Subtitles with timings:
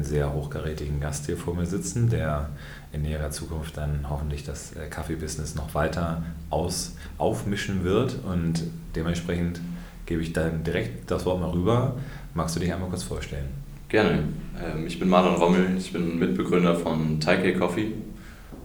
[0.00, 2.48] einen sehr hochkarätigen Gast hier vor mir sitzen, der
[2.92, 8.16] in näherer Zukunft dann hoffentlich das äh, Kaffeebusiness noch weiter aus, aufmischen wird.
[8.24, 8.62] Und
[8.96, 9.60] dementsprechend
[10.06, 11.96] gebe ich dann direkt das Wort mal rüber.
[12.32, 13.48] Magst du dich einmal kurz vorstellen?
[13.88, 14.24] Gerne.
[14.58, 17.92] Ähm, ich bin Marlon Rommel, ich bin Mitbegründer von Taikei Coffee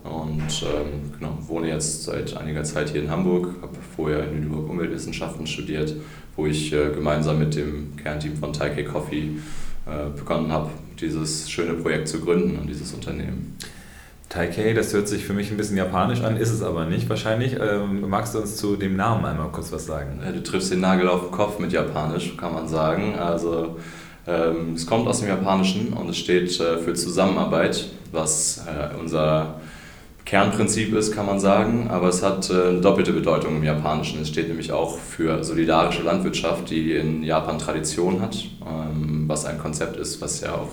[0.05, 4.69] und ähm, genau, wohne jetzt seit einiger Zeit hier in Hamburg, habe vorher in Lüneburg
[4.69, 5.95] Umweltwissenschaften studiert,
[6.37, 9.31] wo ich äh, gemeinsam mit dem Kernteam von Taikei Coffee
[10.15, 13.57] begonnen habe, dieses schöne Projekt zu gründen und dieses Unternehmen.
[14.29, 17.55] Taikei, das hört sich für mich ein bisschen japanisch an, ist es aber nicht wahrscheinlich.
[17.59, 20.19] Ähm, magst du uns zu dem Namen einmal kurz was sagen?
[20.33, 23.15] Du triffst den Nagel auf den Kopf mit japanisch, kann man sagen.
[23.17, 23.77] Also
[24.27, 29.61] ähm, es kommt aus dem Japanischen und es steht äh, für Zusammenarbeit, was äh, unser
[30.25, 34.21] Kernprinzip ist, kann man sagen, aber es hat äh, eine doppelte Bedeutung im Japanischen.
[34.21, 39.59] Es steht nämlich auch für solidarische Landwirtschaft, die in Japan Tradition hat, ähm, was ein
[39.59, 40.69] Konzept ist, was ja auch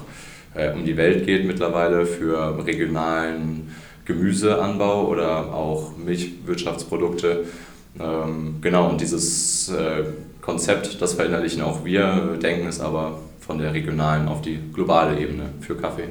[0.54, 3.74] äh, um die Welt geht mittlerweile für regionalen
[4.06, 7.44] Gemüseanbau oder auch Milchwirtschaftsprodukte.
[8.00, 10.04] Ähm, genau, und dieses äh,
[10.40, 15.50] Konzept, das verinnerlichen auch wir, denken es aber von der regionalen auf die globale Ebene
[15.60, 16.08] für Kaffee.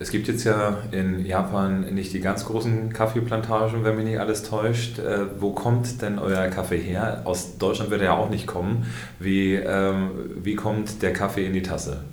[0.00, 4.44] Es gibt jetzt ja in Japan nicht die ganz großen Kaffeeplantagen, wenn mich nicht alles
[4.44, 5.00] täuscht.
[5.00, 7.22] Äh, wo kommt denn euer Kaffee her?
[7.24, 8.86] Aus Deutschland wird er ja auch nicht kommen.
[9.18, 12.04] Wie, ähm, wie kommt der Kaffee in die Tasse?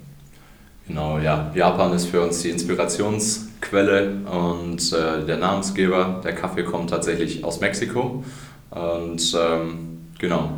[0.88, 1.52] Genau, ja.
[1.54, 6.22] Japan ist für uns die Inspirationsquelle und äh, der Namensgeber.
[6.24, 8.24] Der Kaffee kommt tatsächlich aus Mexiko
[8.72, 10.58] und ähm, genau,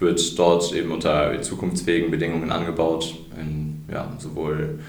[0.00, 3.14] wird dort eben unter zukunftsfähigen Bedingungen angebaut.
[3.38, 4.80] In, ja, sowohl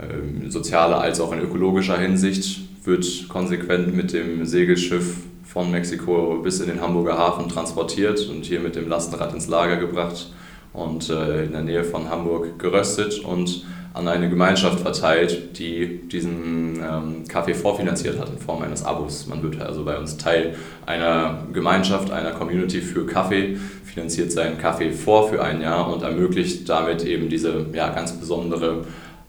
[0.00, 6.60] ähm, sozialer als auch in ökologischer Hinsicht wird konsequent mit dem Segelschiff von Mexiko bis
[6.60, 10.30] in den Hamburger Hafen transportiert und hier mit dem Lastenrad ins Lager gebracht
[10.72, 16.76] und äh, in der Nähe von Hamburg geröstet und an eine Gemeinschaft verteilt, die diesen
[16.76, 19.26] ähm, Kaffee vorfinanziert hat in Form eines Abos.
[19.26, 20.54] Man wird also bei uns Teil
[20.84, 26.68] einer Gemeinschaft, einer Community für Kaffee, finanziert seinen Kaffee vor für ein Jahr und ermöglicht
[26.68, 28.84] damit eben diese ja, ganz besondere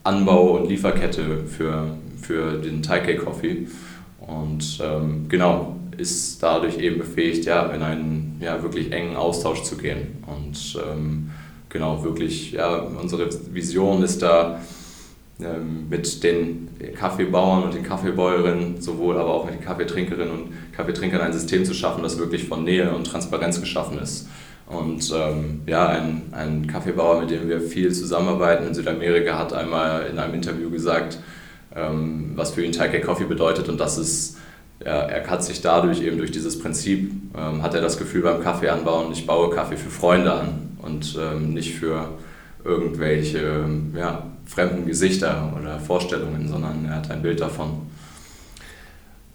[0.07, 3.67] Anbau und Lieferkette für, für den Taikei Coffee.
[4.19, 9.77] Und ähm, genau, ist dadurch eben befähigt, ja, in einen ja, wirklich engen Austausch zu
[9.77, 10.23] gehen.
[10.25, 11.31] Und ähm,
[11.69, 14.61] genau, wirklich, ja, unsere Vision ist da,
[15.39, 21.21] ähm, mit den Kaffeebauern und den Kaffeebäuerinnen, sowohl aber auch mit den Kaffeetrinkerinnen und Kaffeetrinkern
[21.21, 24.27] ein System zu schaffen, das wirklich von Nähe und Transparenz geschaffen ist.
[24.67, 30.07] Und ähm, ja, ein, ein Kaffeebauer, mit dem wir viel zusammenarbeiten in Südamerika, hat einmal
[30.07, 31.19] in einem Interview gesagt,
[31.73, 34.37] ähm, was für ihn Taikei Coffee bedeutet und das ist,
[34.83, 38.41] ja, er hat sich dadurch eben durch dieses Prinzip, ähm, hat er das Gefühl beim
[38.41, 42.09] Kaffee anbauen, ich baue Kaffee für Freunde an und ähm, nicht für
[42.65, 47.87] irgendwelche ja, fremden Gesichter oder Vorstellungen, sondern er hat ein Bild davon.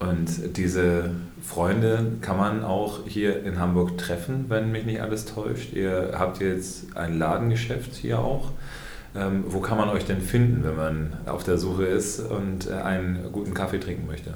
[0.08, 1.10] Und diese
[1.42, 5.72] Freunde kann man auch hier in Hamburg treffen, wenn mich nicht alles täuscht.
[5.72, 8.50] Ihr habt jetzt ein Ladengeschäft hier auch.
[9.14, 12.74] Ähm, wo kann man euch denn finden, wenn man auf der Suche ist und äh,
[12.74, 14.34] einen guten Kaffee trinken möchte?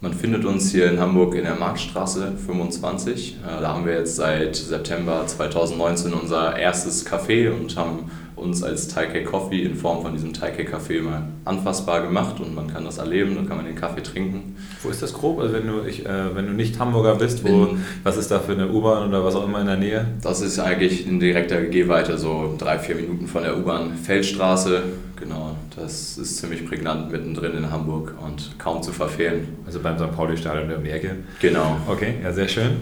[0.00, 3.36] Man findet uns hier in Hamburg in der Marktstraße 25.
[3.36, 8.88] Äh, da haben wir jetzt seit September 2019 unser erstes Café und haben uns als
[8.88, 12.98] Taikei Coffee in Form von diesem Taikei Café mal anfassbar gemacht und man kann das
[12.98, 14.56] erleben, dann kann man den Kaffee trinken.
[14.82, 15.40] Wo ist das grob?
[15.40, 18.38] Also wenn du, ich, äh, wenn du nicht Hamburger bist, wo, in, was ist da
[18.38, 20.06] für eine U-Bahn oder was auch immer in der Nähe?
[20.22, 24.82] Das ist eigentlich in direkter Gehweite, so drei, vier Minuten von der U-Bahn Feldstraße.
[25.18, 29.48] Genau, das ist ziemlich prägnant mittendrin in Hamburg und kaum zu verfehlen.
[29.64, 30.14] Also beim St.
[30.14, 31.16] Pauli-Stadion die Ecke?
[31.40, 31.78] Genau.
[31.88, 32.76] Okay, ja, sehr schön.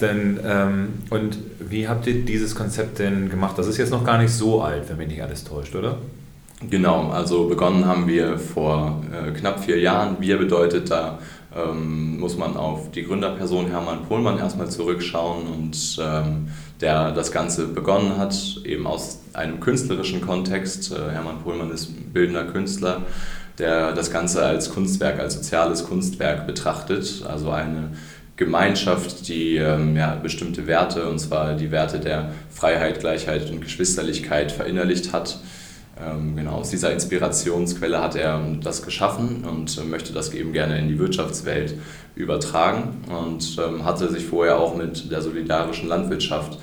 [0.00, 3.56] Denn, ähm, und wie habt ihr dieses Konzept denn gemacht?
[3.56, 5.96] Das ist jetzt noch gar nicht so alt, wenn mich nicht alles täuscht, oder?
[6.68, 10.16] Genau, also begonnen haben wir vor äh, knapp vier Jahren.
[10.20, 11.18] Wir bedeutet, da
[11.56, 16.48] ähm, muss man auf die Gründerperson Hermann Pohlmann erstmal zurückschauen und ähm,
[16.80, 20.92] der das Ganze begonnen hat, eben aus einem künstlerischen Kontext.
[20.92, 23.02] Äh, Hermann Pohlmann ist bildender Künstler,
[23.58, 27.90] der das Ganze als Kunstwerk, als soziales Kunstwerk betrachtet, also eine
[28.36, 34.52] Gemeinschaft, die ähm, ja, bestimmte Werte, und zwar die Werte der Freiheit, Gleichheit und Geschwisterlichkeit
[34.52, 35.40] verinnerlicht hat.
[36.00, 40.78] Ähm, genau, aus dieser Inspirationsquelle hat er das geschaffen und äh, möchte das eben gerne
[40.78, 41.74] in die Wirtschaftswelt
[42.14, 46.62] übertragen und ähm, hatte sich vorher auch mit der solidarischen Landwirtschaft ähm,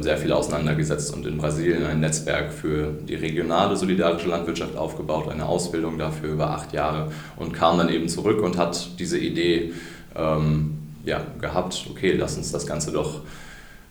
[0.00, 5.44] sehr viel auseinandergesetzt und in Brasilien ein Netzwerk für die regionale solidarische Landwirtschaft aufgebaut, eine
[5.44, 9.74] Ausbildung dafür über acht Jahre und kam dann eben zurück und hat diese Idee
[10.14, 13.20] ähm, ja, gehabt, okay, lass uns das Ganze doch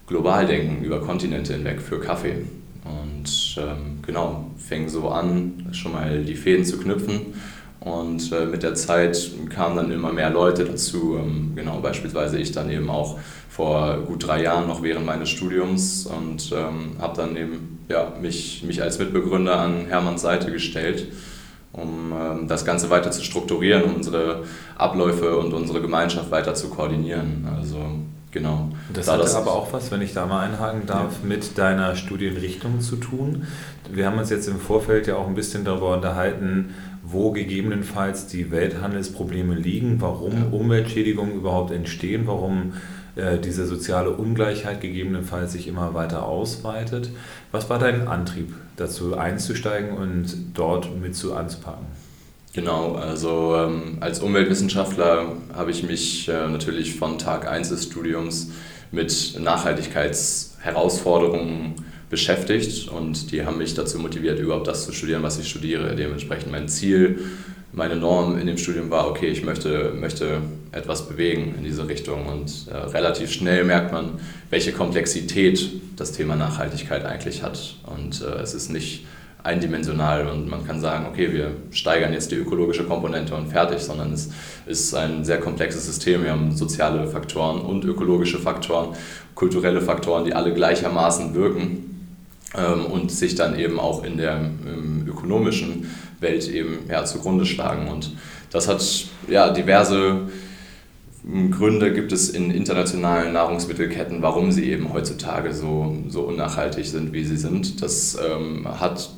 [0.08, 2.46] global denken, über Kontinente hinweg für Kaffee.
[2.84, 7.34] Und ähm, genau, fing so an, schon mal die Fäden zu knüpfen.
[7.86, 11.18] Und äh, mit der Zeit kamen dann immer mehr Leute dazu.
[11.22, 16.08] Ähm, genau, beispielsweise ich dann eben auch vor gut drei Jahren noch während meines Studiums
[16.08, 21.08] und ähm, habe dann eben ja, mich, mich als Mitbegründer an Hermanns Seite gestellt,
[21.74, 24.44] um ähm, das Ganze weiter zu strukturieren, um unsere
[24.80, 27.48] Abläufe und unsere Gemeinschaft weiter zu koordinieren.
[27.56, 27.78] Also
[28.32, 28.70] genau.
[28.92, 31.30] Das da hat das aber auch was, wenn ich da mal einhaken darf, ja.
[31.30, 33.46] mit deiner Studienrichtung zu tun.
[33.92, 36.74] Wir haben uns jetzt im Vorfeld ja auch ein bisschen darüber unterhalten,
[37.08, 40.48] wo gegebenenfalls die Welthandelsprobleme liegen, warum ja.
[40.52, 42.74] Umweltschädigungen überhaupt entstehen, warum
[43.16, 47.12] äh, diese soziale Ungleichheit gegebenenfalls sich immer weiter ausweitet.
[47.52, 51.86] Was war dein Antrieb dazu einzusteigen und dort mit zu anzupacken?
[52.54, 58.52] Genau, also ähm, als Umweltwissenschaftler habe ich mich äh, natürlich von Tag 1 des Studiums
[58.92, 61.76] mit Nachhaltigkeitsherausforderungen
[62.16, 65.94] beschäftigt und die haben mich dazu motiviert, überhaupt das zu studieren, was ich studiere.
[65.98, 67.20] Dementsprechend mein Ziel
[67.74, 70.40] meine Norm in dem Studium war, okay, ich möchte, möchte
[70.72, 72.26] etwas bewegen in diese Richtung.
[72.28, 74.12] Und äh, relativ schnell merkt man,
[74.50, 77.76] welche Komplexität das Thema Nachhaltigkeit eigentlich hat.
[77.86, 79.06] Und äh, es ist nicht
[79.44, 84.14] eindimensional und man kann sagen, okay, wir steigern jetzt die ökologische Komponente und fertig, sondern
[84.14, 84.30] es
[84.66, 86.24] ist ein sehr komplexes System.
[86.24, 88.96] Wir haben soziale Faktoren und ökologische Faktoren,
[89.36, 91.95] kulturelle Faktoren, die alle gleichermaßen wirken
[92.92, 95.88] und sich dann eben auch in der im ökonomischen
[96.20, 97.88] Welt eben ja, zugrunde schlagen.
[97.88, 98.12] Und
[98.52, 98.84] das hat
[99.28, 100.30] ja diverse
[101.26, 107.14] hm, Gründe gibt es in internationalen Nahrungsmittelketten, warum sie eben heutzutage so, so unnachhaltig sind,
[107.14, 107.82] wie sie sind.
[107.82, 109.10] Das ähm, hat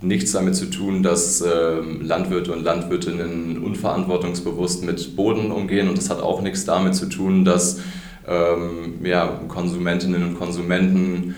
[0.00, 6.10] nichts damit zu tun, dass ähm, Landwirte und Landwirtinnen unverantwortungsbewusst mit Boden umgehen und das
[6.10, 7.80] hat auch nichts damit zu tun, dass
[8.26, 11.36] ähm, ja, Konsumentinnen und Konsumenten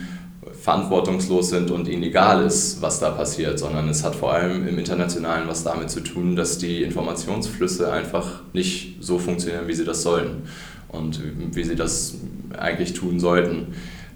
[0.52, 4.78] verantwortungslos sind und ihnen egal ist, was da passiert, sondern es hat vor allem im
[4.78, 10.02] Internationalen was damit zu tun, dass die Informationsflüsse einfach nicht so funktionieren, wie sie das
[10.02, 10.42] sollen
[10.88, 11.20] und
[11.54, 12.16] wie sie das
[12.58, 13.74] eigentlich tun sollten.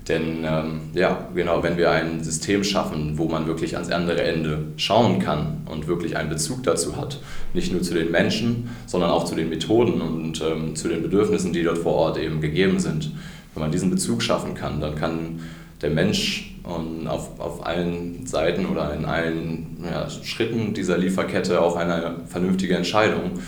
[0.08, 4.64] Denn ähm, ja, genau, wenn wir ein System schaffen, wo man wirklich ans andere Ende
[4.76, 7.20] schauen kann und wirklich einen Bezug dazu hat,
[7.52, 11.52] nicht nur zu den Menschen, sondern auch zu den Methoden und ähm, zu den Bedürfnissen,
[11.52, 13.12] die dort vor Ort eben gegeben sind.
[13.52, 15.40] Wenn man diesen Bezug schaffen kann, dann kann
[15.80, 16.54] der Mensch
[17.06, 23.38] auf, auf allen Seiten oder in allen ja, Schritten dieser Lieferkette auch eine vernünftige Entscheidung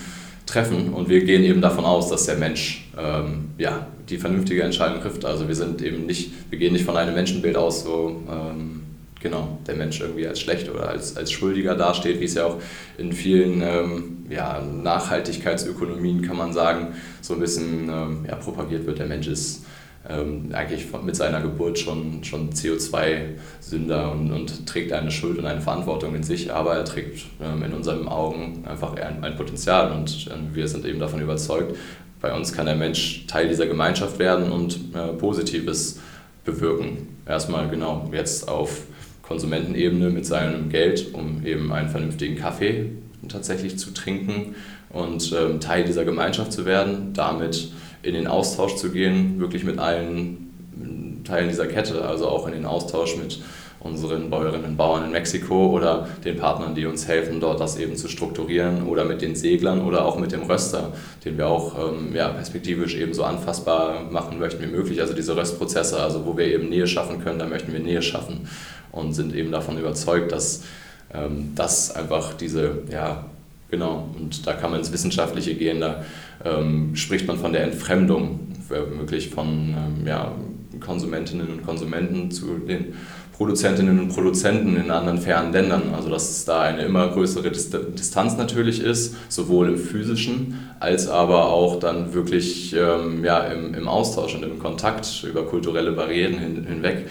[0.46, 0.92] treffen.
[0.92, 5.24] Und wir gehen eben davon aus, dass der Mensch ähm, ja, die vernünftige Entscheidung trifft.
[5.24, 8.82] Also wir sind eben nicht, wir gehen nicht von einem Menschenbild aus, wo ähm,
[9.20, 12.56] genau, der Mensch irgendwie als schlecht oder als, als Schuldiger dasteht, wie es ja auch
[12.98, 16.88] in vielen ähm, ja, Nachhaltigkeitsökonomien, kann man sagen,
[17.20, 18.98] so ein bisschen ähm, ja, propagiert wird.
[18.98, 19.64] Der Mensch ist
[20.08, 25.60] ähm, eigentlich mit seiner Geburt schon, schon CO2-Sünder und, und trägt eine Schuld und eine
[25.60, 30.28] Verantwortung in sich, aber er trägt ähm, in unseren Augen einfach ein, ein Potenzial und
[30.28, 31.76] äh, wir sind eben davon überzeugt,
[32.20, 36.00] bei uns kann der Mensch Teil dieser Gemeinschaft werden und äh, Positives
[36.44, 37.08] bewirken.
[37.26, 38.82] Erstmal genau jetzt auf
[39.22, 42.90] Konsumentenebene mit seinem Geld, um eben einen vernünftigen Kaffee
[43.28, 44.54] tatsächlich zu trinken
[44.88, 47.70] und ähm, Teil dieser Gemeinschaft zu werden, damit
[48.02, 52.66] in den Austausch zu gehen, wirklich mit allen Teilen dieser Kette, also auch in den
[52.66, 53.40] Austausch mit
[53.80, 57.96] unseren Bäuerinnen und Bauern in Mexiko oder den Partnern, die uns helfen, dort das eben
[57.96, 60.92] zu strukturieren oder mit den Seglern oder auch mit dem Röster,
[61.24, 65.00] den wir auch ähm, ja, perspektivisch eben so anfassbar machen möchten wie möglich.
[65.00, 68.48] Also diese Röstprozesse, also wo wir eben Nähe schaffen können, da möchten wir Nähe schaffen
[68.92, 70.64] und sind eben davon überzeugt, dass
[71.14, 73.24] ähm, das einfach diese ja,
[73.70, 76.04] Genau, und da kann man ins Wissenschaftliche gehen, da
[76.44, 80.32] ähm, spricht man von der Entfremdung, wirklich von ähm, ja,
[80.78, 82.94] Konsumentinnen und Konsumenten zu den
[83.32, 85.94] Produzentinnen und Produzenten in anderen fernen Ländern.
[85.96, 91.78] Also dass da eine immer größere Distanz natürlich ist, sowohl im physischen als aber auch
[91.78, 97.06] dann wirklich ähm, ja, im, im Austausch und im Kontakt über kulturelle Barrieren hin, hinweg.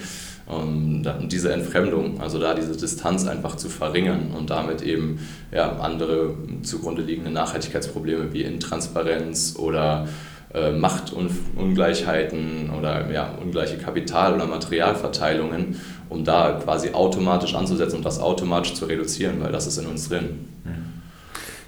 [0.50, 5.20] Und diese Entfremdung, also da diese Distanz einfach zu verringern und damit eben
[5.52, 10.08] ja, andere zugrunde liegende Nachhaltigkeitsprobleme wie Intransparenz oder
[10.52, 18.18] äh, Machtungleichheiten oder ja, ungleiche Kapital- oder Materialverteilungen, um da quasi automatisch anzusetzen und das
[18.18, 20.48] automatisch zu reduzieren, weil das ist in uns drin.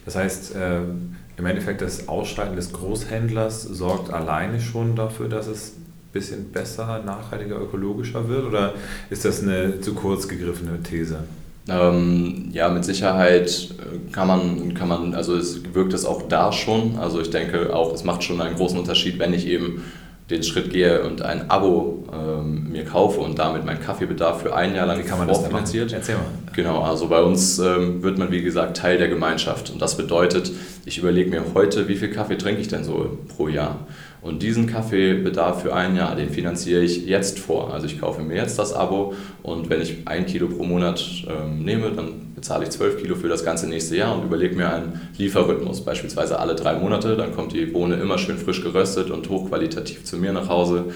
[0.04, 0.80] Das heißt, äh,
[1.36, 5.74] im Endeffekt das Ausschalten des Großhändlers sorgt alleine schon dafür, dass es
[6.12, 8.44] bisschen besser, nachhaltiger, ökologischer wird?
[8.46, 8.74] Oder
[9.10, 11.24] ist das eine zu kurz gegriffene These?
[11.68, 16.52] Ähm, ja, mit Sicherheit äh, kann man, kann man, also es wirkt es auch da
[16.52, 16.98] schon.
[16.98, 19.84] Also ich denke auch, es macht schon einen großen Unterschied, wenn ich eben
[20.32, 24.74] den Schritt gehe und ein Abo ähm, mir kaufe und damit meinen Kaffeebedarf für ein
[24.74, 25.92] Jahr lang wie kann man vorfinanziert.
[25.92, 26.24] Erzähl mal.
[26.54, 30.50] Genau, also bei uns ähm, wird man wie gesagt Teil der Gemeinschaft und das bedeutet,
[30.84, 33.86] ich überlege mir heute, wie viel Kaffee trinke ich denn so pro Jahr.
[34.20, 37.74] Und diesen Kaffeebedarf für ein Jahr, den finanziere ich jetzt vor.
[37.74, 41.64] Also ich kaufe mir jetzt das Abo und wenn ich ein Kilo pro Monat ähm,
[41.64, 45.08] nehme, dann bezahle ich 12 Kilo für das ganze nächste Jahr und überlege mir einen
[45.16, 45.84] Lieferrhythmus.
[45.84, 50.16] Beispielsweise alle drei Monate, dann kommt die Bohne immer schön frisch geröstet und hochqualitativ zu
[50.16, 50.86] mir nach Hause.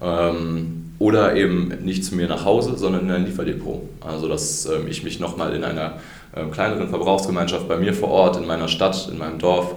[0.00, 3.82] Ähm, oder eben nicht zu mir nach Hause, sondern in ein Lieferdepot.
[4.06, 5.94] Also dass ähm, ich mich nochmal in einer
[6.36, 9.74] ähm, kleineren Verbrauchsgemeinschaft bei mir vor Ort, in meiner Stadt, in meinem Dorf,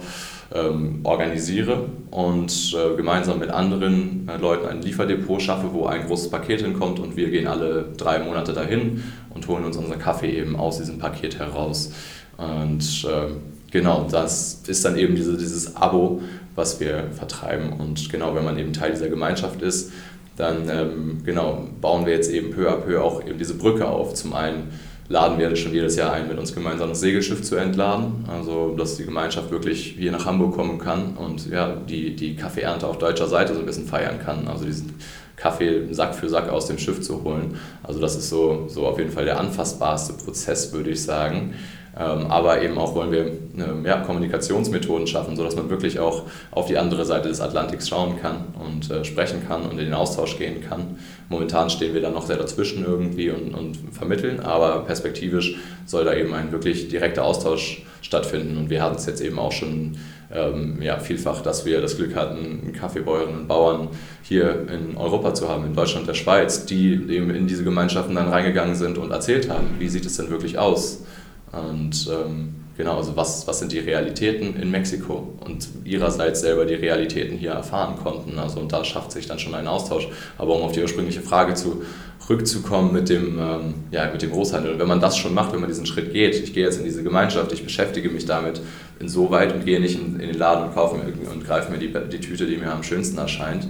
[0.54, 6.30] ähm, organisiere und äh, gemeinsam mit anderen äh, Leuten ein Lieferdepot schaffe, wo ein großes
[6.30, 9.02] Paket hinkommt und wir gehen alle drei Monate dahin
[9.34, 11.92] und holen uns unseren Kaffee eben aus diesem Paket heraus.
[12.38, 13.32] Und äh,
[13.70, 16.22] genau, das ist dann eben diese, dieses Abo,
[16.54, 17.72] was wir vertreiben.
[17.72, 19.92] Und genau, wenn man eben Teil dieser Gemeinschaft ist,
[20.36, 24.14] dann ähm, genau, bauen wir jetzt eben peu à peu auch eben diese Brücke auf.
[24.14, 24.68] Zum einen
[25.08, 28.24] laden wir schon jedes Jahr ein, mit uns gemeinsam das Segelschiff zu entladen.
[28.28, 32.86] Also, dass die Gemeinschaft wirklich hier nach Hamburg kommen kann und ja, die, die Kaffeeernte
[32.86, 34.46] auf deutscher Seite so ein bisschen feiern kann.
[34.48, 34.94] Also diesen
[35.36, 37.56] Kaffee Sack für Sack aus dem Schiff zu holen.
[37.82, 41.54] Also das ist so, so auf jeden Fall der anfassbarste Prozess, würde ich sagen.
[41.96, 46.66] Ähm, aber eben auch wollen wir ähm, ja, Kommunikationsmethoden schaffen, sodass man wirklich auch auf
[46.66, 50.38] die andere Seite des Atlantiks schauen kann und äh, sprechen kann und in den Austausch
[50.38, 50.98] gehen kann.
[51.28, 56.14] Momentan stehen wir da noch sehr dazwischen irgendwie und, und vermitteln, aber perspektivisch soll da
[56.14, 58.56] eben ein wirklich direkter Austausch stattfinden.
[58.56, 59.96] Und wir hatten es jetzt eben auch schon
[60.32, 63.88] ähm, ja, vielfach, dass wir das Glück hatten, Kaffeebäuerinnen und Bauern
[64.22, 68.28] hier in Europa zu haben, in Deutschland, der Schweiz, die eben in diese Gemeinschaften dann
[68.28, 71.04] reingegangen sind und erzählt haben, wie sieht es denn wirklich aus
[71.52, 76.74] und ähm, genau, also was, was sind die Realitäten in Mexiko und ihrerseits selber die
[76.74, 78.38] Realitäten hier erfahren konnten.
[78.38, 80.08] Also und da schafft sich dann schon ein Austausch.
[80.36, 84.88] Aber um auf die ursprüngliche Frage zurückzukommen mit dem, ähm, ja, mit dem Großhandel, wenn
[84.88, 87.52] man das schon macht, wenn man diesen Schritt geht, ich gehe jetzt in diese Gemeinschaft,
[87.52, 88.60] ich beschäftige mich damit
[89.00, 91.92] insoweit und gehe nicht in, in den Laden und kaufe mir und greife mir die,
[92.10, 93.66] die Tüte, die mir am schönsten erscheint,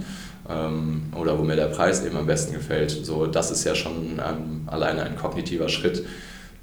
[0.49, 2.91] ähm, oder wo mir der Preis eben am besten gefällt.
[2.91, 6.03] So, das ist ja schon ähm, alleine ein kognitiver Schritt,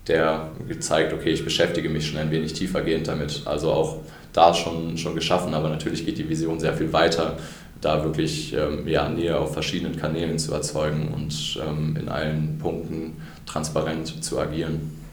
[0.08, 3.42] der gezeigt, okay, ich beschäftige mich schon ein wenig tiefergehend damit.
[3.44, 3.98] Also auch
[4.32, 7.38] da schon, schon geschaffen, aber natürlich geht die Vision sehr viel weiter,
[7.80, 13.16] da wirklich ähm, ja, Nähe auf verschiedenen Kanälen zu erzeugen und ähm, in allen Punkten
[13.46, 15.05] transparent zu agieren.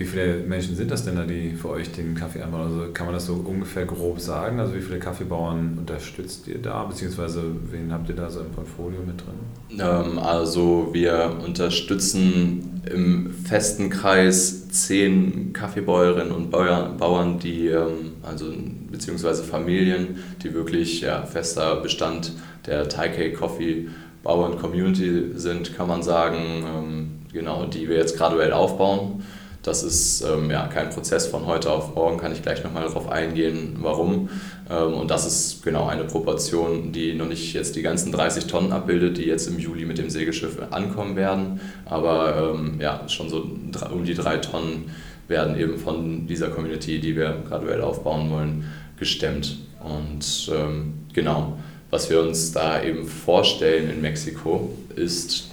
[0.00, 2.62] Wie viele Menschen sind das denn da, die für euch den Kaffee anbauen?
[2.62, 4.58] Also kann man das so ungefähr grob sagen?
[4.58, 6.84] Also wie viele Kaffeebauern unterstützt ihr da?
[6.84, 9.78] Beziehungsweise wen habt ihr da so im Portfolio mit drin?
[9.78, 18.46] Ähm, also wir unterstützen im festen Kreis zehn Kaffeebäuerinnen und Bauern, die, ähm, also
[18.90, 22.32] beziehungsweise Familien, die wirklich ja, fester Bestand
[22.64, 23.88] der Taikei Coffee
[24.22, 29.22] Bauern Community sind, kann man sagen, ähm, genau, die wir jetzt graduell aufbauen.
[29.62, 33.10] Das ist ähm, ja, kein Prozess von heute auf morgen, kann ich gleich nochmal darauf
[33.10, 34.30] eingehen, warum.
[34.70, 38.72] Ähm, und das ist genau eine Proportion, die noch nicht jetzt die ganzen 30 Tonnen
[38.72, 41.60] abbildet, die jetzt im Juli mit dem Segelschiff ankommen werden.
[41.84, 43.46] Aber ähm, ja, schon so
[43.92, 44.90] um die drei Tonnen
[45.28, 48.64] werden eben von dieser Community, die wir graduell aufbauen wollen,
[48.98, 49.58] gestemmt.
[49.80, 51.58] Und ähm, genau,
[51.90, 55.50] was wir uns da eben vorstellen in Mexiko ist,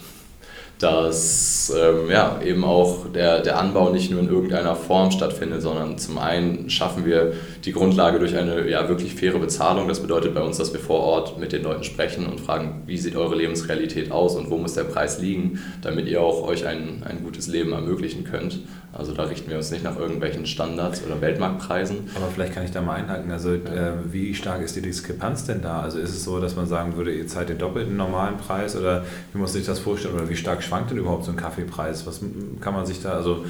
[0.79, 5.97] dass ähm, ja, eben auch der, der Anbau nicht nur in irgendeiner Form stattfindet, sondern
[5.97, 7.33] zum einen schaffen wir
[7.65, 9.87] die Grundlage durch eine ja, wirklich faire Bezahlung.
[9.87, 12.97] Das bedeutet bei uns, dass wir vor Ort mit den Leuten sprechen und fragen, wie
[12.97, 17.03] sieht eure Lebensrealität aus und wo muss der Preis liegen, damit ihr auch euch ein,
[17.03, 18.59] ein gutes Leben ermöglichen könnt.
[18.97, 22.09] Also da richten wir uns nicht nach irgendwelchen Standards oder Weltmarktpreisen.
[22.15, 23.31] Aber vielleicht kann ich da mal einhaken.
[23.31, 25.81] Also äh, wie stark ist die Diskrepanz denn da?
[25.81, 29.05] Also ist es so, dass man sagen würde, ihr zahlt den doppelten normalen Preis oder
[29.33, 30.15] wie muss sich das vorstellen?
[30.15, 32.07] Oder wie stark schwankt denn überhaupt so ein Kaffeepreis?
[32.07, 32.21] Was
[32.59, 33.45] kann man sich da, also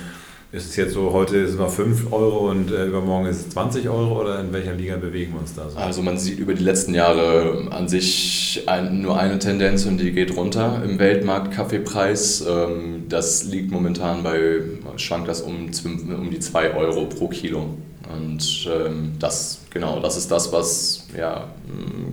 [0.51, 3.89] ist es jetzt so, heute es mal 5 Euro und äh, übermorgen ist es 20
[3.89, 5.77] Euro oder in welcher Liga bewegen wir uns da so?
[5.77, 10.13] Also man sieht über die letzten Jahre an sich ein, nur eine Tendenz und die
[10.13, 12.46] geht runter im Weltmarkt Kaffeepreis.
[12.48, 14.62] Ähm, das liegt momentan bei,
[14.96, 17.75] schwankt das um, um die 2 Euro pro Kilo.
[18.10, 21.50] Und ähm, das, genau, das ist das, was ja,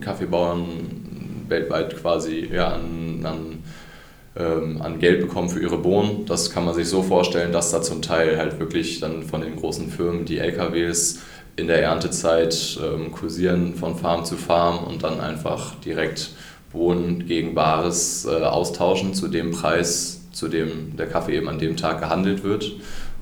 [0.00, 3.62] Kaffeebauern weltweit quasi ja, an, an
[4.37, 6.26] ähm, an Geld bekommen für ihre Bohnen.
[6.26, 9.57] Das kann man sich so vorstellen, dass da zum Teil halt wirklich dann von den
[9.57, 11.21] großen Firmen die LKWs
[11.57, 16.31] in der Erntezeit ähm, kursieren von Farm zu Farm und dann einfach direkt
[16.73, 21.76] Bohnen gegen Bares äh, austauschen zu dem Preis, zu dem der Kaffee eben an dem
[21.76, 22.64] Tag gehandelt wird,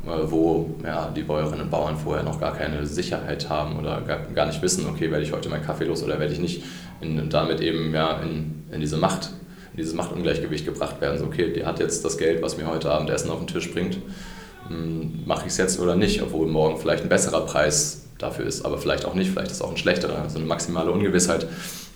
[0.07, 4.21] äh, wo ja, die Bäuerinnen und Bauern vorher noch gar keine Sicherheit haben oder gar,
[4.35, 6.64] gar nicht wissen, okay, werde ich heute meinen Kaffee los oder werde ich nicht
[7.02, 9.31] in, damit eben ja, in, in diese Macht,
[9.72, 11.18] in dieses Machtungleichgewicht gebracht werden.
[11.18, 13.72] So, okay, die hat jetzt das Geld, was mir heute Abend Essen auf den Tisch
[13.72, 13.98] bringt.
[14.68, 18.64] Hm, mache ich es jetzt oder nicht, obwohl morgen vielleicht ein besserer Preis dafür ist,
[18.64, 21.46] aber vielleicht auch nicht, vielleicht ist es auch ein schlechterer, also eine maximale Ungewissheit.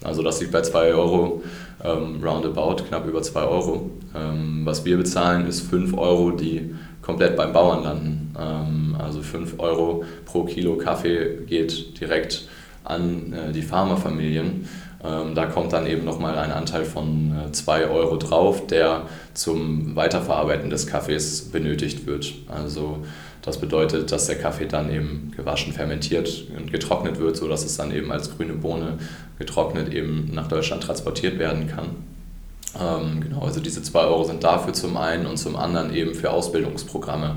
[0.03, 1.43] Also das liegt bei 2 Euro
[1.85, 3.91] ähm, roundabout, knapp über 2 Euro.
[4.15, 8.35] Ähm, was wir bezahlen, ist 5 Euro, die komplett beim Bauern landen.
[8.39, 12.49] Ähm, also 5 Euro pro Kilo Kaffee geht direkt
[12.85, 14.69] an äh, die Farmerfamilien.
[15.07, 19.03] Ähm, da kommt dann eben nochmal ein Anteil von 2 äh, Euro drauf, der
[19.35, 22.33] zum Weiterverarbeiten des Kaffees benötigt wird.
[22.49, 22.99] Also
[23.43, 27.93] das bedeutet, dass der Kaffee dann eben gewaschen, fermentiert und getrocknet wird, sodass es dann
[27.93, 28.99] eben als grüne Bohne
[29.39, 31.91] getrocknet eben nach Deutschland transportiert werden kann.
[32.81, 36.31] Ähm, genau, also diese 2 Euro sind dafür zum einen und zum anderen eben für
[36.31, 37.37] Ausbildungsprogramme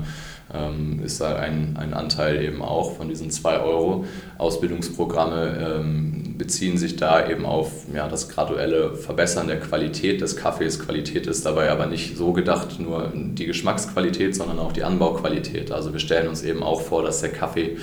[0.52, 4.04] ähm, ist da ein, ein Anteil eben auch von diesen 2 Euro.
[4.38, 10.80] Ausbildungsprogramme ähm, beziehen sich da eben auf ja, das graduelle Verbessern der Qualität des Kaffees.
[10.80, 15.70] Qualität ist dabei aber nicht so gedacht, nur die Geschmacksqualität, sondern auch die Anbauqualität.
[15.70, 17.76] Also wir stellen uns eben auch vor, dass der Kaffee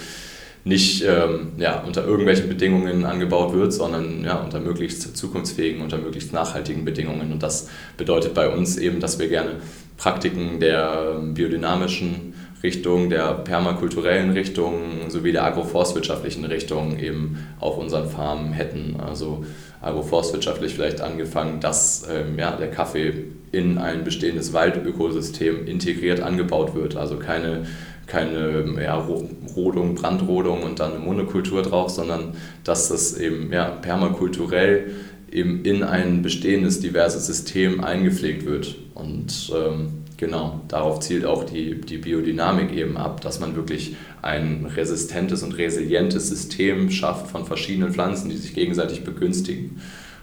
[0.64, 6.34] nicht ähm, ja, unter irgendwelchen Bedingungen angebaut wird, sondern ja, unter möglichst zukunftsfähigen, unter möglichst
[6.34, 7.32] nachhaltigen Bedingungen.
[7.32, 9.58] Und das bedeutet bei uns eben, dass wir gerne
[9.98, 12.34] Praktiken der biodynamischen
[12.64, 18.98] Richtung, der permakulturellen Richtung sowie der agroforstwirtschaftlichen Richtung eben auf unseren Farmen hätten.
[19.00, 19.46] Also
[19.82, 26.96] agroforstwirtschaftlich vielleicht angefangen, dass ähm, ja, der Kaffee in ein bestehendes Waldökosystem integriert angebaut wird.
[26.96, 27.68] Also keine,
[28.08, 28.96] keine ja,
[29.56, 32.34] Rodung, Brandrodung und dann eine Monokultur drauf, sondern
[32.64, 34.92] dass das eben ja, permakulturell
[35.32, 38.76] eben in ein bestehendes diverses System eingepflegt wird.
[38.96, 44.66] Und ähm, Genau, darauf zielt auch die, die Biodynamik eben ab, dass man wirklich ein
[44.66, 49.80] resistentes und resilientes System schafft von verschiedenen Pflanzen, die sich gegenseitig begünstigen.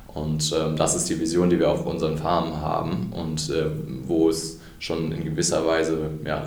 [0.08, 3.66] Und ähm, das ist die Vision, die wir auf unseren Farmen haben und äh,
[4.06, 6.46] wo es schon in gewisser Weise ja,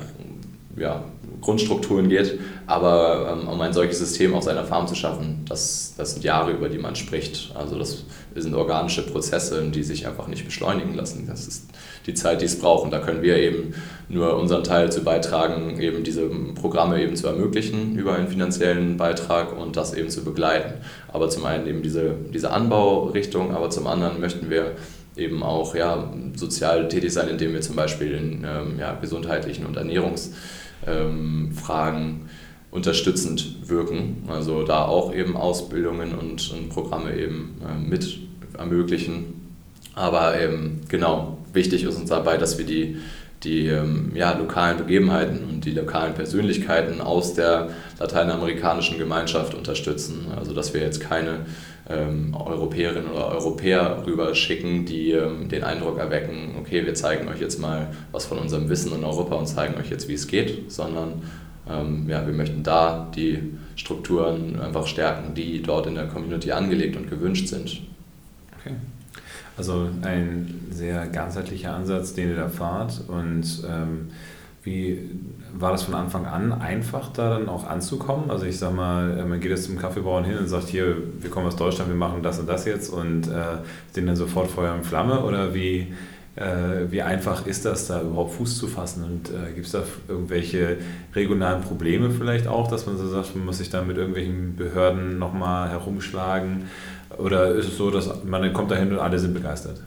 [0.78, 1.04] ja,
[1.42, 6.14] Grundstrukturen geht, aber ähm, um ein solches System auf seiner Farm zu schaffen, das, das
[6.14, 7.52] sind Jahre, über die man spricht.
[7.56, 11.26] Also das sind organische Prozesse, die sich einfach nicht beschleunigen lassen.
[11.28, 11.70] Das ist
[12.06, 12.86] die Zeit, die es braucht.
[12.86, 13.74] Und da können wir eben
[14.10, 19.58] nur unseren Teil zu beitragen, eben diese Programme eben zu ermöglichen über einen finanziellen Beitrag
[19.58, 20.76] und das eben zu begleiten.
[21.12, 24.72] Aber zum einen eben diese, diese Anbaurichtung, aber zum anderen möchten wir
[25.16, 29.76] eben auch ja, sozial tätig sein, indem wir zum Beispiel in ähm, ja, gesundheitlichen und
[29.76, 30.32] Ernährungs
[30.88, 32.30] ähm, Fragen
[32.72, 34.24] unterstützend wirken.
[34.28, 38.20] Also da auch eben Ausbildungen und, und Programme eben äh, mit
[38.58, 39.56] ermöglichen.
[39.96, 42.98] Aber eben genau, wichtig ist uns dabei, dass wir die,
[43.44, 47.70] die ähm, ja, lokalen Begebenheiten und die lokalen Persönlichkeiten aus der
[48.00, 50.28] lateinamerikanischen Gemeinschaft unterstützen.
[50.36, 51.46] Also dass wir jetzt keine
[51.90, 57.60] ähm, Europäerinnen oder Europäer rüberschicken, die ähm, den Eindruck erwecken, okay, wir zeigen euch jetzt
[57.60, 61.22] mal was von unserem Wissen in Europa und zeigen euch jetzt, wie es geht, sondern
[61.70, 66.96] ähm, ja, wir möchten da die Strukturen einfach stärken, die dort in der Community angelegt
[66.98, 67.82] und gewünscht sind.
[68.60, 68.76] Okay.
[69.58, 74.10] Also ein sehr ganzheitlicher Ansatz, den ihr da fahrt und ähm,
[74.64, 75.10] wie
[75.54, 78.30] war das von Anfang an einfach, da dann auch anzukommen?
[78.30, 81.30] Also ich sag mal, äh, man geht jetzt zum Kaffeebauern hin und sagt, hier, wir
[81.30, 83.58] kommen aus Deutschland, wir machen das und das jetzt und äh,
[83.92, 85.94] sind dann sofort Feuer und Flamme oder wie,
[86.36, 89.84] äh, wie einfach ist das, da überhaupt Fuß zu fassen und äh, gibt es da
[90.08, 90.78] irgendwelche
[91.16, 95.20] regionalen Probleme vielleicht auch, dass man so sagt, man muss sich da mit irgendwelchen Behörden
[95.20, 96.66] nochmal herumschlagen
[97.18, 99.82] oder ist es so, dass man kommt dahin und alle sind begeistert?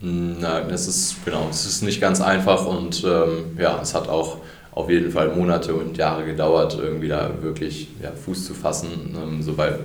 [0.00, 4.38] Nein, es ist genau, es ist nicht ganz einfach und ähm, ja, es hat auch
[4.74, 9.42] auf jeden Fall Monate und Jahre gedauert, irgendwie da wirklich ja, Fuß zu fassen, ähm,
[9.42, 9.80] sobald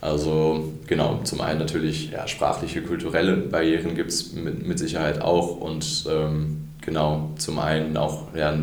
[0.00, 5.56] also genau, zum einen natürlich ja, sprachliche, kulturelle Barrieren gibt es mit, mit Sicherheit auch
[5.56, 8.54] und ähm, genau, zum einen auch ja,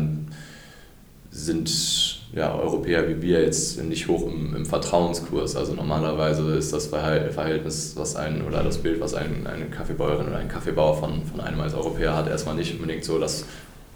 [1.30, 5.56] sind ja, Europäer wie wir jetzt nicht hoch im, im, Vertrauenskurs.
[5.56, 10.38] Also normalerweise ist das Verhältnis, was ein oder das Bild, was ein, eine Kaffeebäuerin oder
[10.38, 13.44] ein Kaffeebauer von, von einem als Europäer hat, erstmal nicht unbedingt so, dass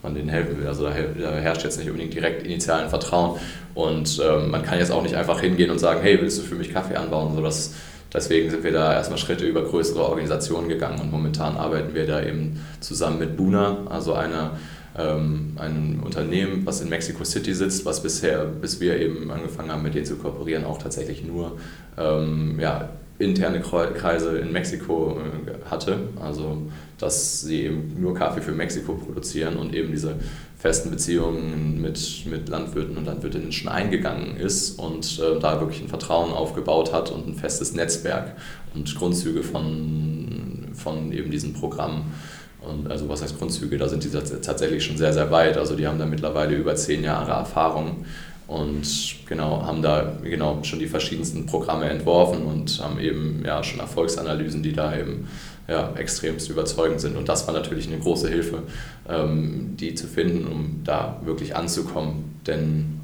[0.03, 0.67] man denen helfen will.
[0.67, 3.39] Also da, herrscht jetzt nicht unbedingt direkt initialen Vertrauen.
[3.75, 6.55] Und ähm, man kann jetzt auch nicht einfach hingehen und sagen, hey, willst du für
[6.55, 7.35] mich Kaffee anbauen?
[7.35, 7.75] So, das,
[8.13, 12.23] deswegen sind wir da erstmal Schritte über größere Organisationen gegangen und momentan arbeiten wir da
[12.23, 14.59] eben zusammen mit Buna, also einer
[14.97, 19.83] ähm, ein Unternehmen, was in Mexico City sitzt, was bisher, bis wir eben angefangen haben,
[19.83, 21.59] mit denen zu kooperieren, auch tatsächlich nur
[21.97, 25.99] ähm, ja, interne Kreise in Mexiko äh, hatte.
[26.21, 26.63] Also,
[26.99, 30.17] dass sie eben nur Kaffee für Mexiko produzieren und eben diese
[30.59, 35.89] festen Beziehungen mit, mit Landwirten und Landwirtinnen schon eingegangen ist und äh, da wirklich ein
[35.89, 38.33] Vertrauen aufgebaut hat und ein festes Netzwerk
[38.75, 42.13] und Grundzüge von, von eben diesen Programmen.
[42.61, 43.79] Und also was heißt Grundzüge?
[43.79, 45.57] Da sind die tatsächlich schon sehr, sehr weit.
[45.57, 48.05] Also die haben da mittlerweile über zehn Jahre Erfahrung
[48.49, 53.79] und genau haben da genau schon die verschiedensten Programme entworfen und haben eben ja schon
[53.79, 55.29] Erfolgsanalysen, die da eben
[55.69, 57.17] ja, extremst überzeugend sind.
[57.17, 58.63] Und das war natürlich eine große Hilfe,
[59.07, 62.41] ähm, die zu finden, um da wirklich anzukommen.
[62.47, 62.99] Denn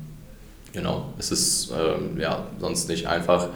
[0.72, 3.48] genau, es ist ähm, ja sonst nicht einfach,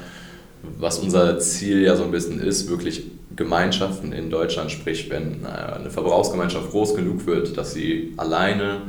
[0.79, 5.49] was unser Ziel ja so ein bisschen ist, wirklich Gemeinschaften in Deutschland, sprich, wenn äh,
[5.49, 8.83] eine Verbrauchsgemeinschaft groß genug wird, dass sie alleine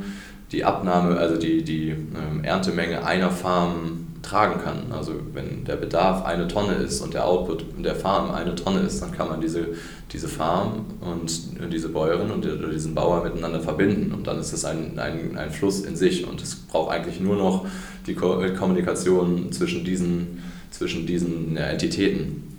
[0.52, 4.92] die Abnahme, also die, die ähm, Erntemenge einer Farm tragen kann.
[4.92, 9.00] Also wenn der Bedarf eine Tonne ist und der Output der Farm eine Tonne ist,
[9.00, 9.68] dann kann man diese,
[10.12, 11.32] diese Farm und
[11.72, 15.80] diese Bäuerin und diesen Bauer miteinander verbinden und dann ist es ein, ein, ein Fluss
[15.80, 17.66] in sich und es braucht eigentlich nur noch
[18.06, 22.49] die Kommunikation zwischen diesen, zwischen diesen Entitäten.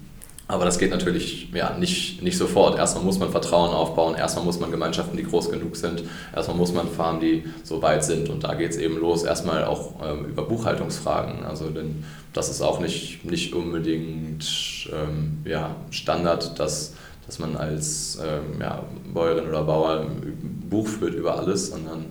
[0.51, 2.77] Aber das geht natürlich ja, nicht, nicht sofort.
[2.77, 6.03] Erstmal muss man Vertrauen aufbauen, erstmal muss man Gemeinschaften, die groß genug sind,
[6.35, 8.27] erstmal muss man Farmen, die so weit sind.
[8.29, 11.45] Und da geht es eben los, erstmal auch ähm, über Buchhaltungsfragen.
[11.45, 18.19] Also denn das ist auch nicht, nicht unbedingt ähm, ja, Standard, dass, dass man als
[18.21, 18.83] ähm, ja,
[19.13, 20.05] Bäuerin oder Bauer
[20.69, 22.07] Buch führt über alles, sondern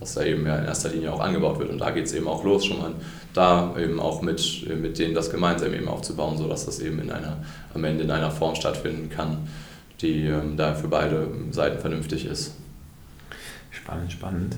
[0.00, 1.70] dass da eben ja in erster Linie auch angebaut wird.
[1.70, 2.92] Und da geht es eben auch los, schon mal
[3.32, 7.38] da eben auch mit, mit denen das gemeinsam eben aufzubauen, sodass das eben in einer,
[7.74, 9.48] am Ende in einer Form stattfinden kann,
[10.00, 12.54] die ähm, da für beide Seiten vernünftig ist.
[13.70, 14.56] Spannend, spannend.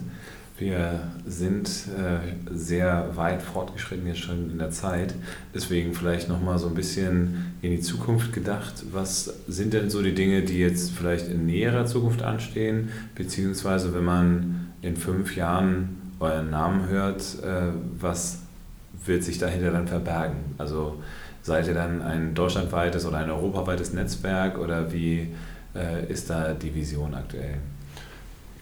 [0.59, 5.14] Wir sind äh, sehr weit fortgeschritten jetzt schon in der Zeit.
[5.55, 8.85] Deswegen vielleicht nochmal so ein bisschen in die Zukunft gedacht.
[8.90, 12.88] Was sind denn so die Dinge, die jetzt vielleicht in näherer Zukunft anstehen?
[13.14, 18.40] Beziehungsweise wenn man in fünf Jahren euren Namen hört, äh, was
[19.04, 20.54] wird sich dahinter dann verbergen?
[20.58, 21.02] Also
[21.42, 25.28] seid ihr dann ein deutschlandweites oder ein europaweites Netzwerk oder wie
[25.74, 27.58] äh, ist da die Vision aktuell?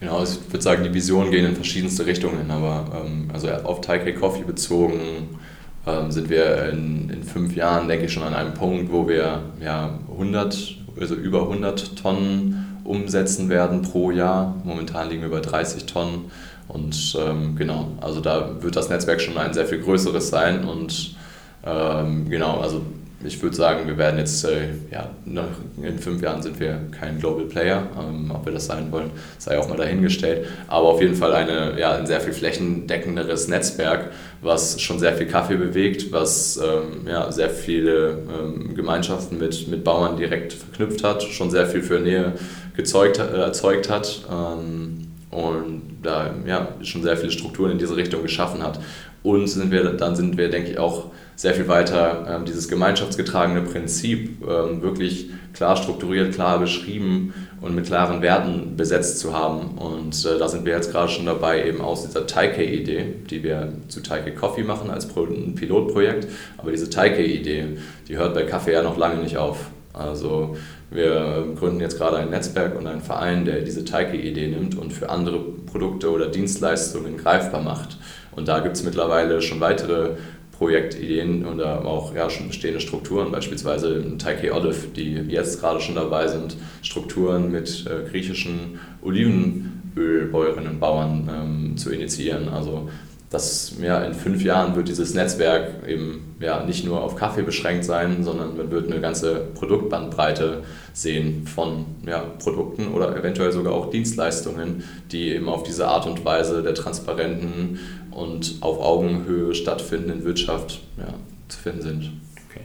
[0.00, 4.12] Genau, ich würde sagen, die Visionen gehen in verschiedenste Richtungen, aber ähm, also auf Taipei
[4.12, 5.38] Coffee bezogen
[5.86, 9.42] ähm, sind wir in, in fünf Jahren, denke ich, schon an einem Punkt, wo wir
[9.60, 14.54] ja 100, also über 100 Tonnen umsetzen werden pro Jahr.
[14.64, 16.30] Momentan liegen wir bei 30 Tonnen
[16.68, 21.16] und ähm, genau, also da wird das Netzwerk schon ein sehr viel größeres sein und
[21.64, 22.82] ähm, genau, also
[23.26, 27.46] ich würde sagen, wir werden jetzt, äh, ja, in fünf Jahren sind wir kein Global
[27.46, 27.86] Player.
[27.98, 30.46] Ähm, ob wir das sein wollen, sei auch mal dahingestellt.
[30.68, 34.10] Aber auf jeden Fall eine, ja, ein sehr viel flächendeckenderes Netzwerk,
[34.42, 39.84] was schon sehr viel Kaffee bewegt, was ähm, ja, sehr viele ähm, Gemeinschaften mit, mit
[39.84, 42.34] Bauern direkt verknüpft hat, schon sehr viel für Nähe
[42.74, 44.22] gezeugt, äh, erzeugt hat.
[44.30, 48.78] Ähm, und da ja, schon sehr viele Strukturen in diese Richtung geschaffen hat.
[49.22, 51.06] Und sind wir, dann sind wir, denke ich, auch
[51.36, 57.86] sehr viel weiter ähm, dieses gemeinschaftsgetragene Prinzip ähm, wirklich klar strukturiert, klar beschrieben und mit
[57.86, 59.78] klaren Werten besetzt zu haben.
[59.78, 63.72] Und äh, da sind wir jetzt gerade schon dabei, eben aus dieser Taike-Idee, die wir
[63.88, 68.72] zu Taike Coffee machen als Pro ein Pilotprojekt, aber diese Taike-Idee, die hört bei Kaffee
[68.72, 69.70] ja noch lange nicht auf.
[69.92, 70.56] Also
[70.90, 75.10] wir gründen jetzt gerade ein Netzwerk und einen Verein, der diese Taike-Idee nimmt und für
[75.10, 77.98] andere Produkte oder Dienstleistungen greifbar macht.
[78.32, 80.10] Und da gibt es mittlerweile schon weitere
[80.52, 86.28] Projektideen oder auch ja, schon bestehende Strukturen, beispielsweise Taike Olive, die jetzt gerade schon dabei
[86.28, 92.48] sind, Strukturen mit äh, griechischen Olivenölbäuerinnen und Bauern ähm, zu initiieren.
[92.48, 92.88] Also
[93.34, 97.84] dass ja, in fünf Jahren wird dieses Netzwerk eben ja, nicht nur auf Kaffee beschränkt
[97.84, 103.90] sein, sondern man wird eine ganze Produktbandbreite sehen von ja, Produkten oder eventuell sogar auch
[103.90, 107.80] Dienstleistungen, die eben auf diese Art und Weise der transparenten
[108.12, 111.12] und auf Augenhöhe stattfindenden Wirtschaft ja,
[111.48, 112.12] zu finden sind.
[112.48, 112.60] Okay.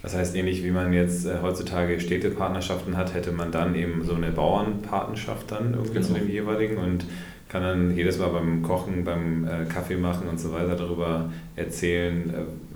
[0.00, 4.14] Das heißt, ähnlich wie man jetzt äh, heutzutage Städtepartnerschaften hat, hätte man dann eben so
[4.14, 6.06] eine Bauernpartnerschaft dann irgendwie genau.
[6.06, 7.04] zu dem jeweiligen und
[7.48, 12.30] kann dann jedes Mal beim Kochen, beim äh, Kaffee machen und so weiter darüber erzählen,
[12.30, 12.34] äh,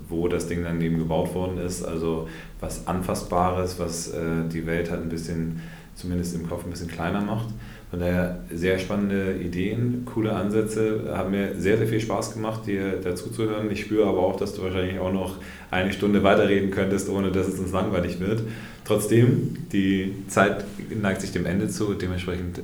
[0.09, 1.83] wo das Ding dann eben gebaut worden ist.
[1.83, 2.27] Also
[2.59, 5.61] was Anfassbares, was äh, die Welt halt ein bisschen,
[5.95, 7.49] zumindest im Kopf, ein bisschen kleiner macht.
[7.91, 12.99] Von daher sehr spannende Ideen, coole Ansätze, haben mir sehr, sehr viel Spaß gemacht, dir
[12.99, 13.69] dazu zu hören.
[13.69, 15.37] Ich spüre aber auch, dass du wahrscheinlich auch noch
[15.69, 18.41] eine Stunde weiterreden könntest, ohne dass es uns langweilig wird.
[18.83, 20.65] Trotzdem, die Zeit
[20.99, 22.61] neigt sich dem Ende zu, dementsprechend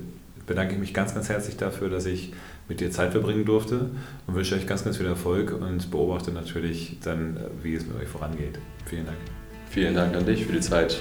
[0.50, 2.34] bedanke ich mich ganz, ganz herzlich dafür, dass ich
[2.68, 3.92] mit dir Zeit verbringen durfte
[4.28, 8.10] und wünsche euch ganz, ganz viel Erfolg und beobachte natürlich dann, wie es mit euch
[8.10, 8.60] vorangeht.
[8.86, 9.18] Vielen Dank.
[9.70, 11.00] Vielen Dank an dich für die Zeit.